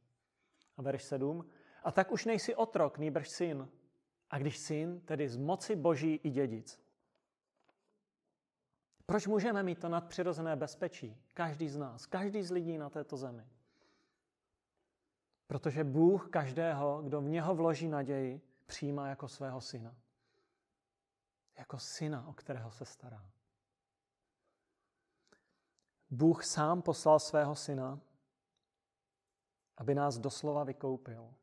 A 0.77 0.83
verš 0.83 1.03
7. 1.03 1.45
A 1.85 1.93
tak 1.93 2.13
už 2.13 2.25
nejsi 2.25 2.55
otrok, 2.55 2.99
nýbrž 2.99 3.29
syn. 3.29 3.69
A 4.31 4.39
když 4.39 4.59
syn, 4.59 5.01
tedy 5.01 5.29
z 5.29 5.37
moci 5.37 5.77
boží 5.77 6.21
i 6.23 6.31
dědic. 6.31 6.83
Proč 9.07 9.27
můžeme 9.27 9.63
mít 9.63 9.79
to 9.79 9.89
nadpřirozené 9.89 10.57
bezpečí? 10.57 11.17
Každý 11.35 11.69
z 11.69 11.77
nás, 11.77 12.07
každý 12.07 12.43
z 12.43 12.51
lidí 12.51 12.79
na 12.79 12.91
této 12.91 13.17
zemi. 13.17 13.47
Protože 15.47 15.85
Bůh 15.85 16.29
každého, 16.29 17.03
kdo 17.03 17.21
v 17.21 17.29
něho 17.29 17.55
vloží 17.55 17.89
naději, 17.89 18.41
přijímá 18.67 19.09
jako 19.09 19.29
svého 19.29 19.61
syna. 19.61 19.95
Jako 21.61 21.79
syna, 21.79 22.29
o 22.29 22.33
kterého 22.33 22.71
se 22.71 22.85
stará. 22.85 23.31
Bůh 26.11 26.45
sám 26.45 26.83
poslal 26.83 27.19
svého 27.21 27.57
syna, 27.57 28.01
aby 29.77 29.95
nás 29.95 30.19
doslova 30.19 30.65
vykoupil. 30.65 31.35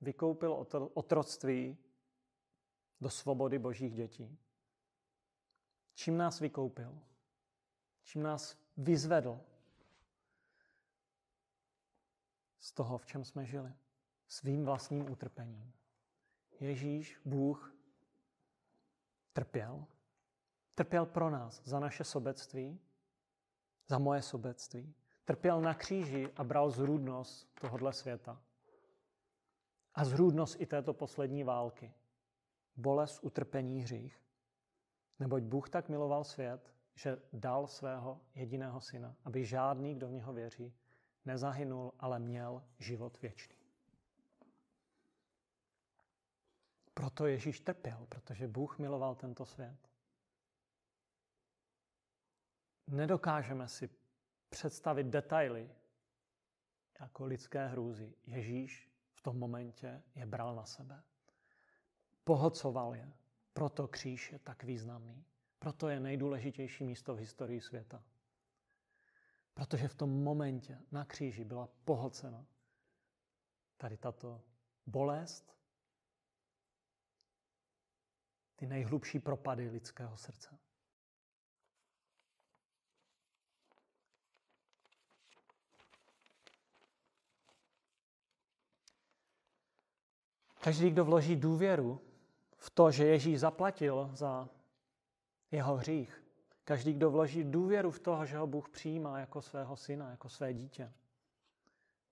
Vykoupil 0.00 0.66
otroctví 0.94 1.78
do 3.00 3.10
svobody 3.10 3.58
božích 3.58 3.94
dětí. 3.94 4.38
Čím 5.94 6.16
nás 6.16 6.40
vykoupil? 6.40 7.00
Čím 8.02 8.22
nás 8.22 8.56
vyzvedl 8.76 9.40
z 12.58 12.72
toho, 12.72 12.98
v 12.98 13.06
čem 13.06 13.24
jsme 13.24 13.46
žili? 13.46 13.74
Svým 14.26 14.64
vlastním 14.64 15.10
utrpením. 15.10 15.72
Ježíš, 16.60 17.20
Bůh, 17.24 17.73
trpěl. 19.34 19.86
Trpěl 20.74 21.06
pro 21.06 21.30
nás, 21.30 21.62
za 21.64 21.80
naše 21.80 22.04
sobectví, 22.04 22.80
za 23.86 23.98
moje 23.98 24.22
sobectví. 24.22 24.94
Trpěl 25.24 25.60
na 25.60 25.74
kříži 25.74 26.32
a 26.36 26.44
bral 26.44 26.70
zrůdnost 26.70 27.48
tohohle 27.60 27.92
světa. 27.92 28.42
A 29.94 30.04
zrůdnost 30.04 30.60
i 30.60 30.66
této 30.66 30.94
poslední 30.94 31.44
války. 31.44 31.94
Bolest, 32.76 33.24
utrpení, 33.24 33.80
hřích. 33.80 34.20
Neboť 35.18 35.42
Bůh 35.42 35.70
tak 35.70 35.88
miloval 35.88 36.24
svět, 36.24 36.74
že 36.94 37.22
dal 37.32 37.66
svého 37.66 38.20
jediného 38.34 38.80
syna, 38.80 39.16
aby 39.24 39.44
žádný, 39.44 39.94
kdo 39.94 40.08
v 40.08 40.12
něho 40.12 40.32
věří, 40.32 40.74
nezahynul, 41.24 41.92
ale 41.98 42.18
měl 42.18 42.62
život 42.78 43.20
věčný. 43.22 43.63
Proto 46.94 47.26
Ježíš 47.26 47.60
trpěl, 47.60 48.06
protože 48.08 48.48
Bůh 48.48 48.78
miloval 48.78 49.14
tento 49.14 49.46
svět. 49.46 49.90
Nedokážeme 52.86 53.68
si 53.68 53.90
představit 54.48 55.06
detaily 55.06 55.70
jako 57.00 57.24
lidské 57.24 57.66
hrůzy. 57.66 58.14
Ježíš 58.26 58.90
v 59.12 59.20
tom 59.20 59.38
momentě 59.38 60.02
je 60.14 60.26
bral 60.26 60.54
na 60.54 60.64
sebe. 60.64 61.02
Pohocoval 62.24 62.94
je, 62.94 63.12
Proto 63.54 63.88
kříž 63.88 64.32
je 64.32 64.38
tak 64.38 64.64
významný. 64.64 65.24
Proto 65.58 65.88
je 65.88 66.00
nejdůležitější 66.00 66.84
místo 66.84 67.14
v 67.14 67.18
historii 67.18 67.60
světa. 67.60 68.02
Protože 69.54 69.88
v 69.88 69.94
tom 69.94 70.22
momentě 70.22 70.78
na 70.92 71.04
kříži 71.04 71.44
byla 71.44 71.68
pohlcena 71.84 72.46
tady 73.76 73.96
tato 73.96 74.42
bolest, 74.86 75.56
ty 78.56 78.66
nejhlubší 78.66 79.18
propady 79.18 79.68
lidského 79.70 80.16
srdce. 80.16 80.58
Každý, 90.64 90.90
kdo 90.90 91.04
vloží 91.04 91.36
důvěru 91.36 92.00
v 92.56 92.70
to, 92.70 92.90
že 92.90 93.06
Ježíš 93.06 93.40
zaplatil 93.40 94.10
za 94.12 94.48
jeho 95.50 95.76
hřích, 95.76 96.24
každý, 96.64 96.92
kdo 96.92 97.10
vloží 97.10 97.44
důvěru 97.44 97.90
v 97.90 97.98
to, 97.98 98.26
že 98.26 98.38
ho 98.38 98.46
Bůh 98.46 98.68
přijímá 98.68 99.18
jako 99.18 99.42
svého 99.42 99.76
syna, 99.76 100.10
jako 100.10 100.28
své 100.28 100.54
dítě, 100.54 100.92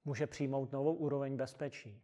může 0.05 0.27
přijmout 0.27 0.73
novou 0.73 0.95
úroveň 0.95 1.37
bezpečí. 1.37 2.03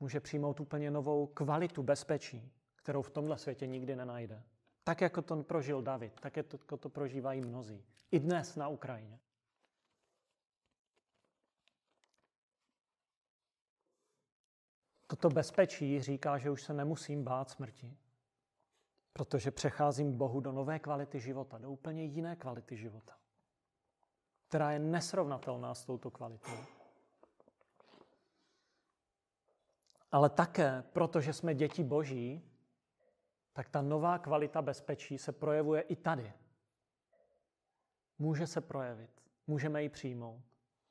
Může 0.00 0.20
přijmout 0.20 0.60
úplně 0.60 0.90
novou 0.90 1.26
kvalitu 1.26 1.82
bezpečí, 1.82 2.52
kterou 2.84 3.02
v 3.02 3.10
tomhle 3.10 3.38
světě 3.38 3.66
nikdy 3.66 3.96
nenajde. 3.96 4.42
Tak, 4.84 5.00
jako 5.00 5.22
to 5.22 5.42
prožil 5.42 5.82
David, 5.82 6.20
tak 6.20 6.36
jako 6.36 6.76
to 6.76 6.88
prožívají 6.88 7.40
mnozí. 7.40 7.84
I 8.10 8.20
dnes 8.20 8.56
na 8.56 8.68
Ukrajině. 8.68 9.20
Toto 15.06 15.28
bezpečí 15.28 16.02
říká, 16.02 16.38
že 16.38 16.50
už 16.50 16.62
se 16.62 16.74
nemusím 16.74 17.24
bát 17.24 17.50
smrti, 17.50 17.96
protože 19.12 19.50
přecházím 19.50 20.16
Bohu 20.16 20.40
do 20.40 20.52
nové 20.52 20.78
kvality 20.78 21.20
života, 21.20 21.58
do 21.58 21.70
úplně 21.70 22.04
jiné 22.04 22.36
kvality 22.36 22.76
života, 22.76 23.16
která 24.48 24.72
je 24.72 24.78
nesrovnatelná 24.78 25.74
s 25.74 25.84
touto 25.84 26.10
kvalitou. 26.10 26.64
Ale 30.12 30.30
také, 30.30 30.84
protože 30.92 31.32
jsme 31.32 31.54
děti 31.54 31.84
Boží, 31.84 32.50
tak 33.54 33.68
ta 33.68 33.82
nová 33.82 34.18
kvalita 34.18 34.62
bezpečí 34.62 35.18
se 35.18 35.32
projevuje 35.32 35.82
i 35.82 35.96
tady. 35.96 36.32
Může 38.18 38.46
se 38.46 38.60
projevit, 38.60 39.22
můžeme 39.46 39.82
ji 39.82 39.88
přijmout. 39.88 40.44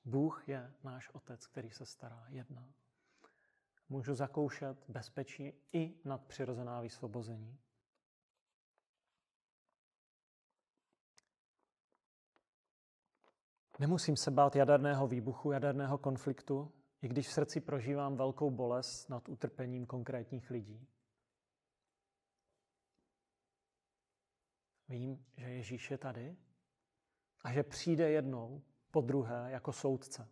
Bůh 0.05 0.49
je 0.49 0.73
náš 0.83 1.09
otec, 1.13 1.47
který 1.47 1.69
se 1.71 1.85
stará, 1.85 2.25
jedná 2.29 2.73
můžu 3.93 4.13
zakoušet 4.13 4.83
bezpečí 4.87 5.53
i 5.73 5.95
nadpřirozená 6.05 6.81
vysvobození. 6.81 7.59
Nemusím 13.79 14.17
se 14.17 14.31
bát 14.31 14.55
jaderného 14.55 15.07
výbuchu, 15.07 15.51
jaderného 15.51 15.97
konfliktu, 15.97 16.71
i 17.01 17.07
když 17.07 17.27
v 17.27 17.33
srdci 17.33 17.61
prožívám 17.61 18.15
velkou 18.15 18.51
bolest 18.51 19.09
nad 19.09 19.29
utrpením 19.29 19.85
konkrétních 19.85 20.49
lidí. 20.49 20.87
Vím, 24.89 25.25
že 25.37 25.49
Ježíš 25.49 25.91
je 25.91 25.97
tady 25.97 26.37
a 27.41 27.53
že 27.53 27.63
přijde 27.63 28.09
jednou 28.09 28.61
po 28.91 29.01
druhé 29.01 29.51
jako 29.51 29.73
soudce. 29.73 30.29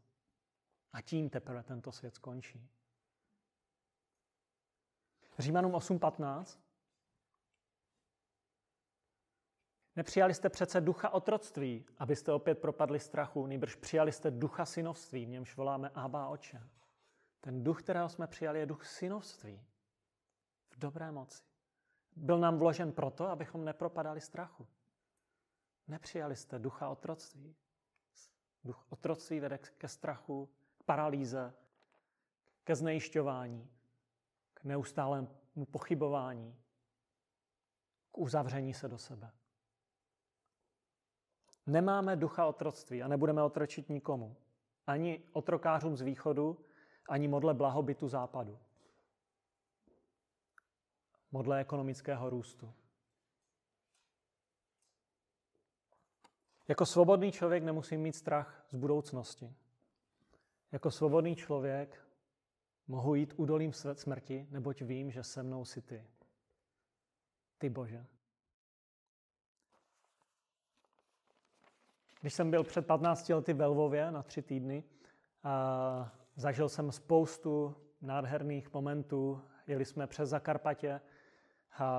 A 0.93 1.01
tím 1.01 1.29
teprve 1.29 1.63
tento 1.63 1.91
svět 1.91 2.15
skončí. 2.15 2.69
Římanům 5.39 5.71
8.15. 5.71 6.59
Nepřijali 9.95 10.33
jste 10.33 10.49
přece 10.49 10.81
ducha 10.81 11.09
otroctví, 11.09 11.85
abyste 11.97 12.31
opět 12.31 12.55
propadli 12.55 12.99
strachu, 12.99 13.47
nejbrž 13.47 13.75
přijali 13.75 14.11
jste 14.11 14.31
ducha 14.31 14.65
synovství, 14.65 15.25
v 15.25 15.29
němž 15.29 15.55
voláme 15.55 15.89
Abba 15.89 16.27
oče. 16.27 16.67
Ten 17.41 17.63
duch, 17.63 17.83
kterého 17.83 18.09
jsme 18.09 18.27
přijali, 18.27 18.59
je 18.59 18.65
duch 18.65 18.85
synovství. 18.85 19.65
V 20.69 20.79
dobré 20.79 21.11
moci. 21.11 21.50
Byl 22.15 22.39
nám 22.39 22.57
vložen 22.57 22.91
proto, 22.91 23.27
abychom 23.27 23.65
nepropadali 23.65 24.21
strachu. 24.21 24.67
Nepřijali 25.87 26.35
jste 26.35 26.59
ducha 26.59 26.89
otroctví. 26.89 27.55
Duch 28.63 28.85
otroctví 28.89 29.39
vede 29.39 29.57
ke 29.57 29.87
strachu, 29.87 30.49
k 30.77 30.83
paralýze, 30.83 31.53
ke 32.63 32.75
znejišťování, 32.75 33.69
neustálému 34.63 35.65
pochybování, 35.71 36.55
k 38.11 38.17
uzavření 38.17 38.73
se 38.73 38.87
do 38.87 38.97
sebe. 38.97 39.31
Nemáme 41.65 42.15
ducha 42.15 42.45
otroctví 42.45 43.03
a 43.03 43.07
nebudeme 43.07 43.43
otročit 43.43 43.89
nikomu. 43.89 44.37
Ani 44.87 45.23
otrokářům 45.33 45.97
z 45.97 46.01
východu, 46.01 46.65
ani 47.09 47.27
modle 47.27 47.53
blahobytu 47.53 48.07
západu. 48.07 48.59
Modle 51.31 51.59
ekonomického 51.59 52.29
růstu. 52.29 52.73
Jako 56.67 56.85
svobodný 56.85 57.31
člověk 57.31 57.63
nemusím 57.63 58.01
mít 58.01 58.15
strach 58.15 58.65
z 58.69 58.75
budoucnosti. 58.75 59.55
Jako 60.71 60.91
svobodný 60.91 61.35
člověk 61.35 62.01
Mohu 62.87 63.15
jít 63.15 63.33
údolím 63.37 63.73
smrti, 63.93 64.47
neboť 64.51 64.81
vím, 64.81 65.11
že 65.11 65.23
se 65.23 65.43
mnou 65.43 65.65
si 65.65 65.81
ty. 65.81 66.07
Ty 67.57 67.69
Bože. 67.69 68.05
Když 72.21 72.33
jsem 72.33 72.51
byl 72.51 72.63
před 72.63 72.87
15 72.87 73.29
lety 73.29 73.53
ve 73.53 73.65
Lvově 73.65 74.11
na 74.11 74.23
tři 74.23 74.41
týdny, 74.41 74.83
a 75.43 76.15
zažil 76.35 76.69
jsem 76.69 76.91
spoustu 76.91 77.75
nádherných 78.01 78.73
momentů. 78.73 79.41
Jeli 79.67 79.85
jsme 79.85 80.07
přes 80.07 80.29
Zakarpatě, 80.29 81.01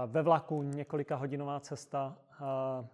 ve 0.07 0.23
vlaku 0.23 0.63
několika 0.63 1.17
hodinová 1.17 1.61
cesta. 1.61 2.19
A, 2.41 2.85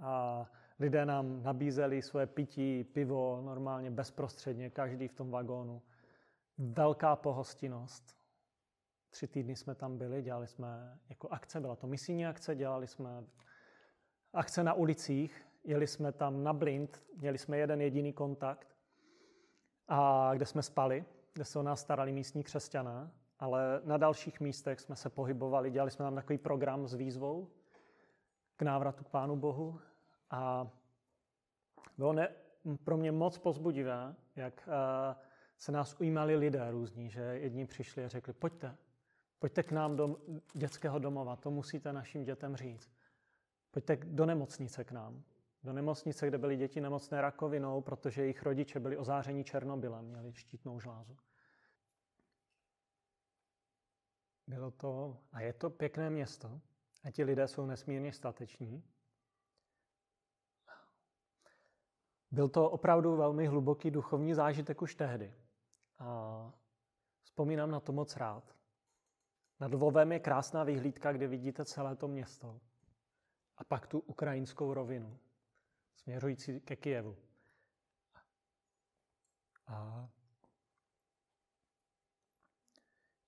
a 0.00 0.46
lidé 0.78 1.06
nám 1.06 1.42
nabízeli 1.42 2.02
svoje 2.02 2.26
pití, 2.26 2.84
pivo 2.84 3.40
normálně 3.42 3.90
bezprostředně, 3.90 4.70
každý 4.70 5.08
v 5.08 5.14
tom 5.14 5.30
vagónu 5.30 5.82
velká 6.58 7.16
pohostinnost. 7.16 8.18
Tři 9.10 9.26
týdny 9.26 9.56
jsme 9.56 9.74
tam 9.74 9.98
byli, 9.98 10.22
dělali 10.22 10.46
jsme 10.46 10.98
jako 11.08 11.28
akce, 11.28 11.60
byla 11.60 11.76
to 11.76 11.86
misijní 11.86 12.26
akce, 12.26 12.54
dělali 12.54 12.86
jsme 12.86 13.24
akce 14.32 14.64
na 14.64 14.72
ulicích, 14.72 15.46
jeli 15.64 15.86
jsme 15.86 16.12
tam 16.12 16.44
na 16.44 16.52
blind, 16.52 17.02
měli 17.16 17.38
jsme 17.38 17.58
jeden 17.58 17.80
jediný 17.80 18.12
kontakt, 18.12 18.76
a 19.88 20.30
kde 20.34 20.46
jsme 20.46 20.62
spali, 20.62 21.04
kde 21.32 21.44
se 21.44 21.58
o 21.58 21.62
nás 21.62 21.80
starali 21.80 22.12
místní 22.12 22.42
křesťané, 22.42 23.10
ale 23.38 23.80
na 23.84 23.96
dalších 23.96 24.40
místech 24.40 24.80
jsme 24.80 24.96
se 24.96 25.10
pohybovali, 25.10 25.70
dělali 25.70 25.90
jsme 25.90 26.04
tam 26.04 26.14
takový 26.14 26.38
program 26.38 26.86
s 26.86 26.94
výzvou 26.94 27.48
k 28.56 28.62
návratu 28.62 29.04
k 29.04 29.08
Pánu 29.08 29.36
Bohu 29.36 29.80
a 30.30 30.70
bylo 31.98 32.12
ne, 32.12 32.28
pro 32.84 32.96
mě 32.96 33.12
moc 33.12 33.38
pozbudivé, 33.38 34.14
jak 34.36 34.68
uh, 34.68 35.22
se 35.58 35.72
nás 35.72 36.00
ujímali 36.00 36.36
lidé 36.36 36.70
různí, 36.70 37.10
že 37.10 37.20
jedni 37.20 37.66
přišli 37.66 38.04
a 38.04 38.08
řekli, 38.08 38.32
pojďte, 38.32 38.76
pojďte 39.38 39.62
k 39.62 39.72
nám 39.72 39.96
do 39.96 40.16
dětského 40.54 40.98
domova, 40.98 41.36
to 41.36 41.50
musíte 41.50 41.92
našim 41.92 42.24
dětem 42.24 42.56
říct. 42.56 42.90
Pojďte 43.70 43.96
do 43.96 44.26
nemocnice 44.26 44.84
k 44.84 44.92
nám. 44.92 45.22
Do 45.64 45.72
nemocnice, 45.72 46.26
kde 46.26 46.38
byly 46.38 46.56
děti 46.56 46.80
nemocné 46.80 47.20
rakovinou, 47.20 47.80
protože 47.80 48.22
jejich 48.22 48.42
rodiče 48.42 48.80
byli 48.80 48.96
ozáření 48.96 49.44
Černobylem, 49.44 50.04
měli 50.04 50.32
štítnou 50.32 50.80
žlázu. 50.80 51.16
Bylo 54.48 54.70
to, 54.70 55.18
a 55.32 55.40
je 55.40 55.52
to 55.52 55.70
pěkné 55.70 56.10
město, 56.10 56.60
a 57.04 57.10
ti 57.10 57.24
lidé 57.24 57.48
jsou 57.48 57.66
nesmírně 57.66 58.12
stateční. 58.12 58.84
Byl 62.30 62.48
to 62.48 62.70
opravdu 62.70 63.16
velmi 63.16 63.46
hluboký 63.46 63.90
duchovní 63.90 64.34
zážitek 64.34 64.82
už 64.82 64.94
tehdy. 64.94 65.34
A 65.98 66.52
vzpomínám 67.22 67.70
na 67.70 67.80
to 67.80 67.92
moc 67.92 68.16
rád. 68.16 68.56
Nad 69.60 69.72
Lvovem 69.72 70.12
je 70.12 70.18
krásná 70.18 70.64
vyhlídka, 70.64 71.12
kde 71.12 71.26
vidíte 71.26 71.64
celé 71.64 71.96
to 71.96 72.08
město. 72.08 72.60
A 73.56 73.64
pak 73.64 73.86
tu 73.86 73.98
ukrajinskou 73.98 74.74
rovinu, 74.74 75.18
směřující 75.96 76.60
ke 76.60 76.76
Kijevu. 76.76 77.16
A 79.66 80.08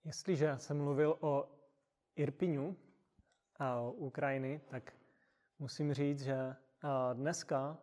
jestliže 0.04 0.58
jsem 0.58 0.78
mluvil 0.78 1.16
o 1.20 1.48
Irpiňu 2.16 2.76
a 3.56 3.80
o 3.80 3.92
Ukrajiny, 3.92 4.60
tak 4.68 4.92
musím 5.58 5.94
říct, 5.94 6.22
že 6.22 6.56
dneska 7.12 7.78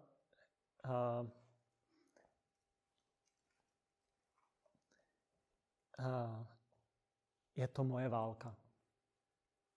je 7.55 7.67
to 7.67 7.83
moje 7.83 8.09
válka. 8.09 8.55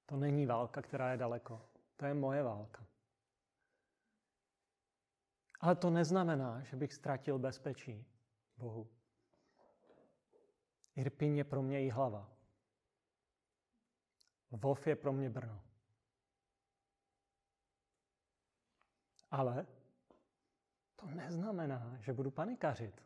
To 0.07 0.17
není 0.17 0.47
válka, 0.47 0.83
která 0.83 1.11
je 1.11 1.17
daleko. 1.17 1.69
To 1.97 2.07
je 2.07 2.15
moje 2.15 2.43
válka. 2.43 2.87
Ale 5.61 5.77
to 5.77 5.91
neznamená, 5.91 6.63
že 6.63 6.77
bych 6.77 6.93
ztratil 6.93 7.39
bezpečí 7.39 8.07
Bohu. 8.57 9.00
Irpin 11.01 11.37
je 11.37 11.45
pro 11.45 11.63
mě 11.63 11.85
i 11.87 11.91
hlava. 11.91 12.31
Lvov 14.53 14.87
je 14.87 14.97
pro 14.97 15.13
mě 15.13 15.31
Brno. 15.31 15.63
Ale 19.31 19.67
to 20.97 21.07
neznamená, 21.07 21.97
že 21.99 22.13
budu 22.13 22.31
panikařit, 22.31 23.03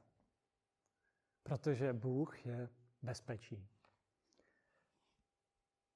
protože 1.43 1.93
Bůh 1.93 2.47
je 2.47 2.69
bezpečí. 3.03 3.69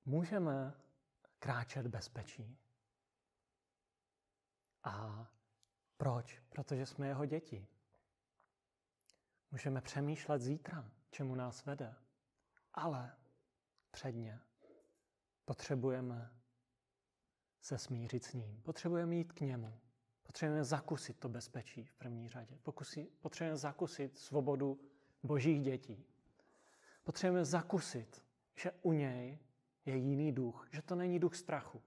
Můžeme 0.04 0.74
kráčet 1.38 1.86
bezpečí. 1.86 2.58
A 4.84 5.26
proč? 5.96 6.40
Protože 6.48 6.86
jsme 6.86 7.06
jeho 7.06 7.26
děti. 7.26 7.66
Můžeme 9.50 9.80
přemýšlet 9.80 10.38
zítra, 10.42 10.97
čemu 11.10 11.34
nás 11.34 11.64
vede. 11.64 11.94
Ale 12.74 13.16
předně 13.90 14.40
potřebujeme 15.44 16.30
se 17.60 17.78
smířit 17.78 18.24
s 18.24 18.32
ním. 18.32 18.62
Potřebujeme 18.62 19.16
jít 19.16 19.32
k 19.32 19.40
němu. 19.40 19.80
Potřebujeme 20.22 20.64
zakusit 20.64 21.18
to 21.18 21.28
bezpečí 21.28 21.84
v 21.84 21.94
první 21.94 22.28
řadě. 22.28 22.58
Pokusí, 22.62 23.04
potřebujeme 23.20 23.56
zakusit 23.56 24.18
svobodu 24.18 24.80
božích 25.22 25.62
dětí. 25.62 26.04
Potřebujeme 27.04 27.44
zakusit, 27.44 28.24
že 28.54 28.72
u 28.82 28.92
něj 28.92 29.38
je 29.86 29.96
jiný 29.96 30.32
duch, 30.32 30.68
že 30.72 30.82
to 30.82 30.94
není 30.94 31.18
duch 31.18 31.36
strachu, 31.36 31.82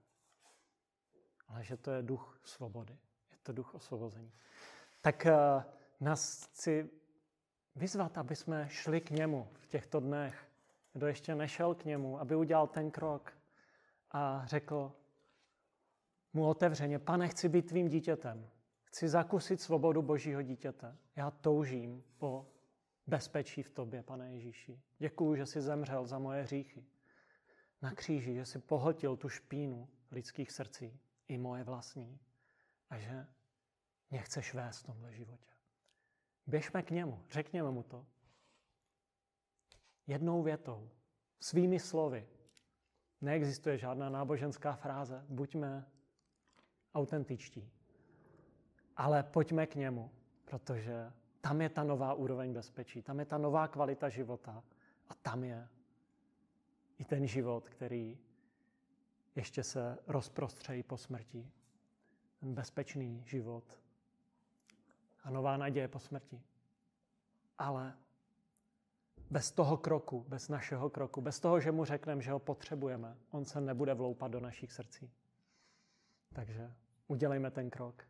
ale 1.48 1.64
že 1.64 1.76
to 1.76 1.90
je 1.90 2.02
duch 2.02 2.40
svobody. 2.44 2.98
Je 3.30 3.38
to 3.42 3.52
duch 3.52 3.74
osvobození. 3.74 4.32
Tak 5.00 5.26
uh, 5.26 5.62
nás 6.00 6.44
chci 6.44 6.90
vyzvat, 7.74 8.18
aby 8.18 8.36
jsme 8.36 8.68
šli 8.68 9.00
k 9.00 9.10
němu 9.10 9.48
v 9.54 9.66
těchto 9.66 10.00
dnech. 10.00 10.48
Kdo 10.92 11.06
ještě 11.06 11.34
nešel 11.34 11.74
k 11.74 11.84
němu, 11.84 12.20
aby 12.20 12.36
udělal 12.36 12.66
ten 12.66 12.90
krok 12.90 13.32
a 14.10 14.46
řekl 14.46 14.92
mu 16.32 16.46
otevřeně, 16.46 16.98
pane, 16.98 17.28
chci 17.28 17.48
být 17.48 17.66
tvým 17.66 17.88
dítětem. 17.88 18.50
Chci 18.84 19.08
zakusit 19.08 19.60
svobodu 19.60 20.02
božího 20.02 20.42
dítěte. 20.42 20.96
Já 21.16 21.30
toužím 21.30 22.04
po 22.18 22.48
bezpečí 23.06 23.62
v 23.62 23.70
tobě, 23.70 24.02
pane 24.02 24.32
Ježíši. 24.32 24.80
Děkuju, 24.98 25.36
že 25.36 25.46
jsi 25.46 25.60
zemřel 25.60 26.06
za 26.06 26.18
moje 26.18 26.42
hříchy. 26.42 26.84
Na 27.82 27.94
kříži, 27.94 28.34
že 28.34 28.44
jsi 28.44 28.58
pohltil 28.58 29.16
tu 29.16 29.28
špínu 29.28 29.88
lidských 30.10 30.52
srdcí, 30.52 31.00
i 31.28 31.38
moje 31.38 31.64
vlastní. 31.64 32.18
A 32.90 32.98
že 32.98 33.26
mě 34.10 34.18
chceš 34.20 34.54
vést 34.54 34.78
v 34.78 34.86
tomhle 34.86 35.12
životě. 35.12 35.51
Běžme 36.46 36.82
k 36.82 36.90
němu, 36.90 37.22
řekněme 37.30 37.70
mu 37.70 37.82
to. 37.82 38.06
Jednou 40.06 40.42
větou, 40.42 40.90
svými 41.40 41.80
slovy. 41.80 42.28
Neexistuje 43.20 43.78
žádná 43.78 44.08
náboženská 44.08 44.76
fráze. 44.76 45.24
Buďme 45.28 45.86
autentičtí. 46.94 47.70
Ale 48.96 49.22
pojďme 49.22 49.66
k 49.66 49.74
němu, 49.74 50.10
protože 50.44 51.12
tam 51.40 51.60
je 51.60 51.68
ta 51.68 51.84
nová 51.84 52.14
úroveň 52.14 52.52
bezpečí, 52.52 53.02
tam 53.02 53.18
je 53.18 53.24
ta 53.24 53.38
nová 53.38 53.68
kvalita 53.68 54.08
života 54.08 54.64
a 55.08 55.14
tam 55.14 55.44
je 55.44 55.68
i 56.98 57.04
ten 57.04 57.26
život, 57.26 57.68
který 57.68 58.18
ještě 59.34 59.62
se 59.62 59.98
rozprostřejí 60.06 60.82
po 60.82 60.96
smrti. 60.96 61.50
Ten 62.40 62.54
bezpečný 62.54 63.22
život 63.26 63.81
a 65.22 65.30
nová 65.30 65.56
naděje 65.56 65.88
po 65.88 65.98
smrti. 65.98 66.42
Ale 67.58 67.96
bez 69.30 69.50
toho 69.50 69.76
kroku, 69.76 70.24
bez 70.28 70.48
našeho 70.48 70.90
kroku, 70.90 71.20
bez 71.20 71.40
toho, 71.40 71.60
že 71.60 71.72
mu 71.72 71.84
řekneme, 71.84 72.22
že 72.22 72.32
ho 72.32 72.38
potřebujeme, 72.38 73.16
on 73.30 73.44
se 73.44 73.60
nebude 73.60 73.94
vloupat 73.94 74.30
do 74.30 74.40
našich 74.40 74.72
srdcí. 74.72 75.10
Takže 76.32 76.74
udělejme 77.06 77.50
ten 77.50 77.70
krok 77.70 78.04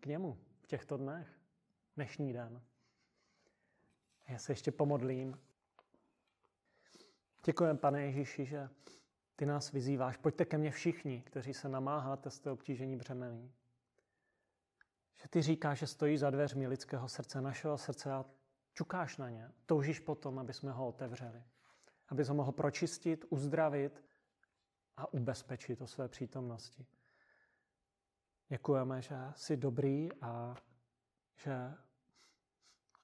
k 0.00 0.06
němu 0.06 0.38
v 0.60 0.66
těchto 0.66 0.96
dnech, 0.96 1.28
dnešní 1.96 2.32
den. 2.32 2.62
Já 4.28 4.38
se 4.38 4.52
ještě 4.52 4.72
pomodlím. 4.72 5.40
Děkujeme, 7.44 7.78
pane 7.78 8.02
Ježíši, 8.02 8.46
že 8.46 8.68
ty 9.36 9.46
nás 9.46 9.72
vyzýváš. 9.72 10.16
Pojďte 10.16 10.44
ke 10.44 10.58
mně 10.58 10.70
všichni, 10.70 11.22
kteří 11.22 11.54
se 11.54 11.68
namáháte 11.68 12.30
z 12.30 12.40
té 12.40 12.50
obtížení 12.50 12.96
břemení. 12.96 13.52
Že 15.22 15.28
ty 15.28 15.42
říkáš, 15.42 15.78
že 15.78 15.86
stojí 15.86 16.18
za 16.18 16.30
dveřmi 16.30 16.66
lidského 16.66 17.08
srdce, 17.08 17.40
našeho 17.40 17.78
srdce 17.78 18.12
a 18.12 18.24
čukáš 18.74 19.16
na 19.16 19.30
ně. 19.30 19.50
Toužíš 19.66 20.00
potom, 20.00 20.38
aby 20.38 20.52
jsme 20.52 20.72
ho 20.72 20.88
otevřeli. 20.88 21.42
Aby 22.08 22.24
ho 22.24 22.34
mohl 22.34 22.52
pročistit, 22.52 23.24
uzdravit 23.28 24.04
a 24.96 25.12
ubezpečit 25.12 25.80
o 25.80 25.86
své 25.86 26.08
přítomnosti. 26.08 26.86
Děkujeme, 28.48 29.02
že 29.02 29.16
jsi 29.34 29.56
dobrý 29.56 30.08
a 30.20 30.56
že 31.36 31.74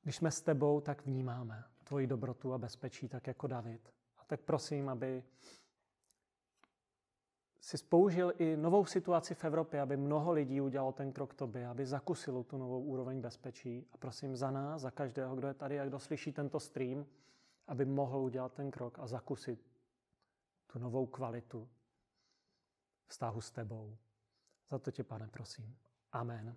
když 0.02 0.16
jsme 0.16 0.30
s 0.30 0.42
tebou, 0.42 0.80
tak 0.80 1.06
vnímáme 1.06 1.64
tvoji 1.84 2.06
dobrotu 2.06 2.52
a 2.52 2.58
bezpečí, 2.58 3.08
tak 3.08 3.26
jako 3.26 3.46
David. 3.46 3.92
A 4.18 4.24
tak 4.24 4.40
prosím, 4.40 4.88
aby 4.88 5.24
si 7.62 7.78
spoužil 7.78 8.32
i 8.38 8.56
novou 8.56 8.84
situaci 8.84 9.34
v 9.34 9.44
Evropě, 9.44 9.80
aby 9.80 9.96
mnoho 9.96 10.32
lidí 10.32 10.60
udělalo 10.60 10.92
ten 10.92 11.12
krok 11.12 11.34
tobě, 11.34 11.66
aby 11.66 11.86
zakusilo 11.86 12.44
tu 12.44 12.58
novou 12.58 12.82
úroveň 12.82 13.20
bezpečí. 13.20 13.86
A 13.92 13.96
prosím 13.96 14.36
za 14.36 14.50
nás, 14.50 14.82
za 14.82 14.90
každého, 14.90 15.36
kdo 15.36 15.48
je 15.48 15.54
tady 15.54 15.80
a 15.80 15.84
kdo 15.84 15.98
slyší 15.98 16.32
tento 16.32 16.60
stream, 16.60 17.06
aby 17.66 17.84
mohl 17.84 18.18
udělat 18.18 18.52
ten 18.52 18.70
krok 18.70 18.98
a 18.98 19.06
zakusit 19.06 19.60
tu 20.66 20.78
novou 20.78 21.06
kvalitu 21.06 21.68
vztahu 23.06 23.40
s 23.40 23.50
tebou. 23.50 23.96
Za 24.70 24.78
to 24.78 24.90
tě, 24.90 25.04
pane, 25.04 25.28
prosím. 25.28 25.76
Amen. 26.12 26.56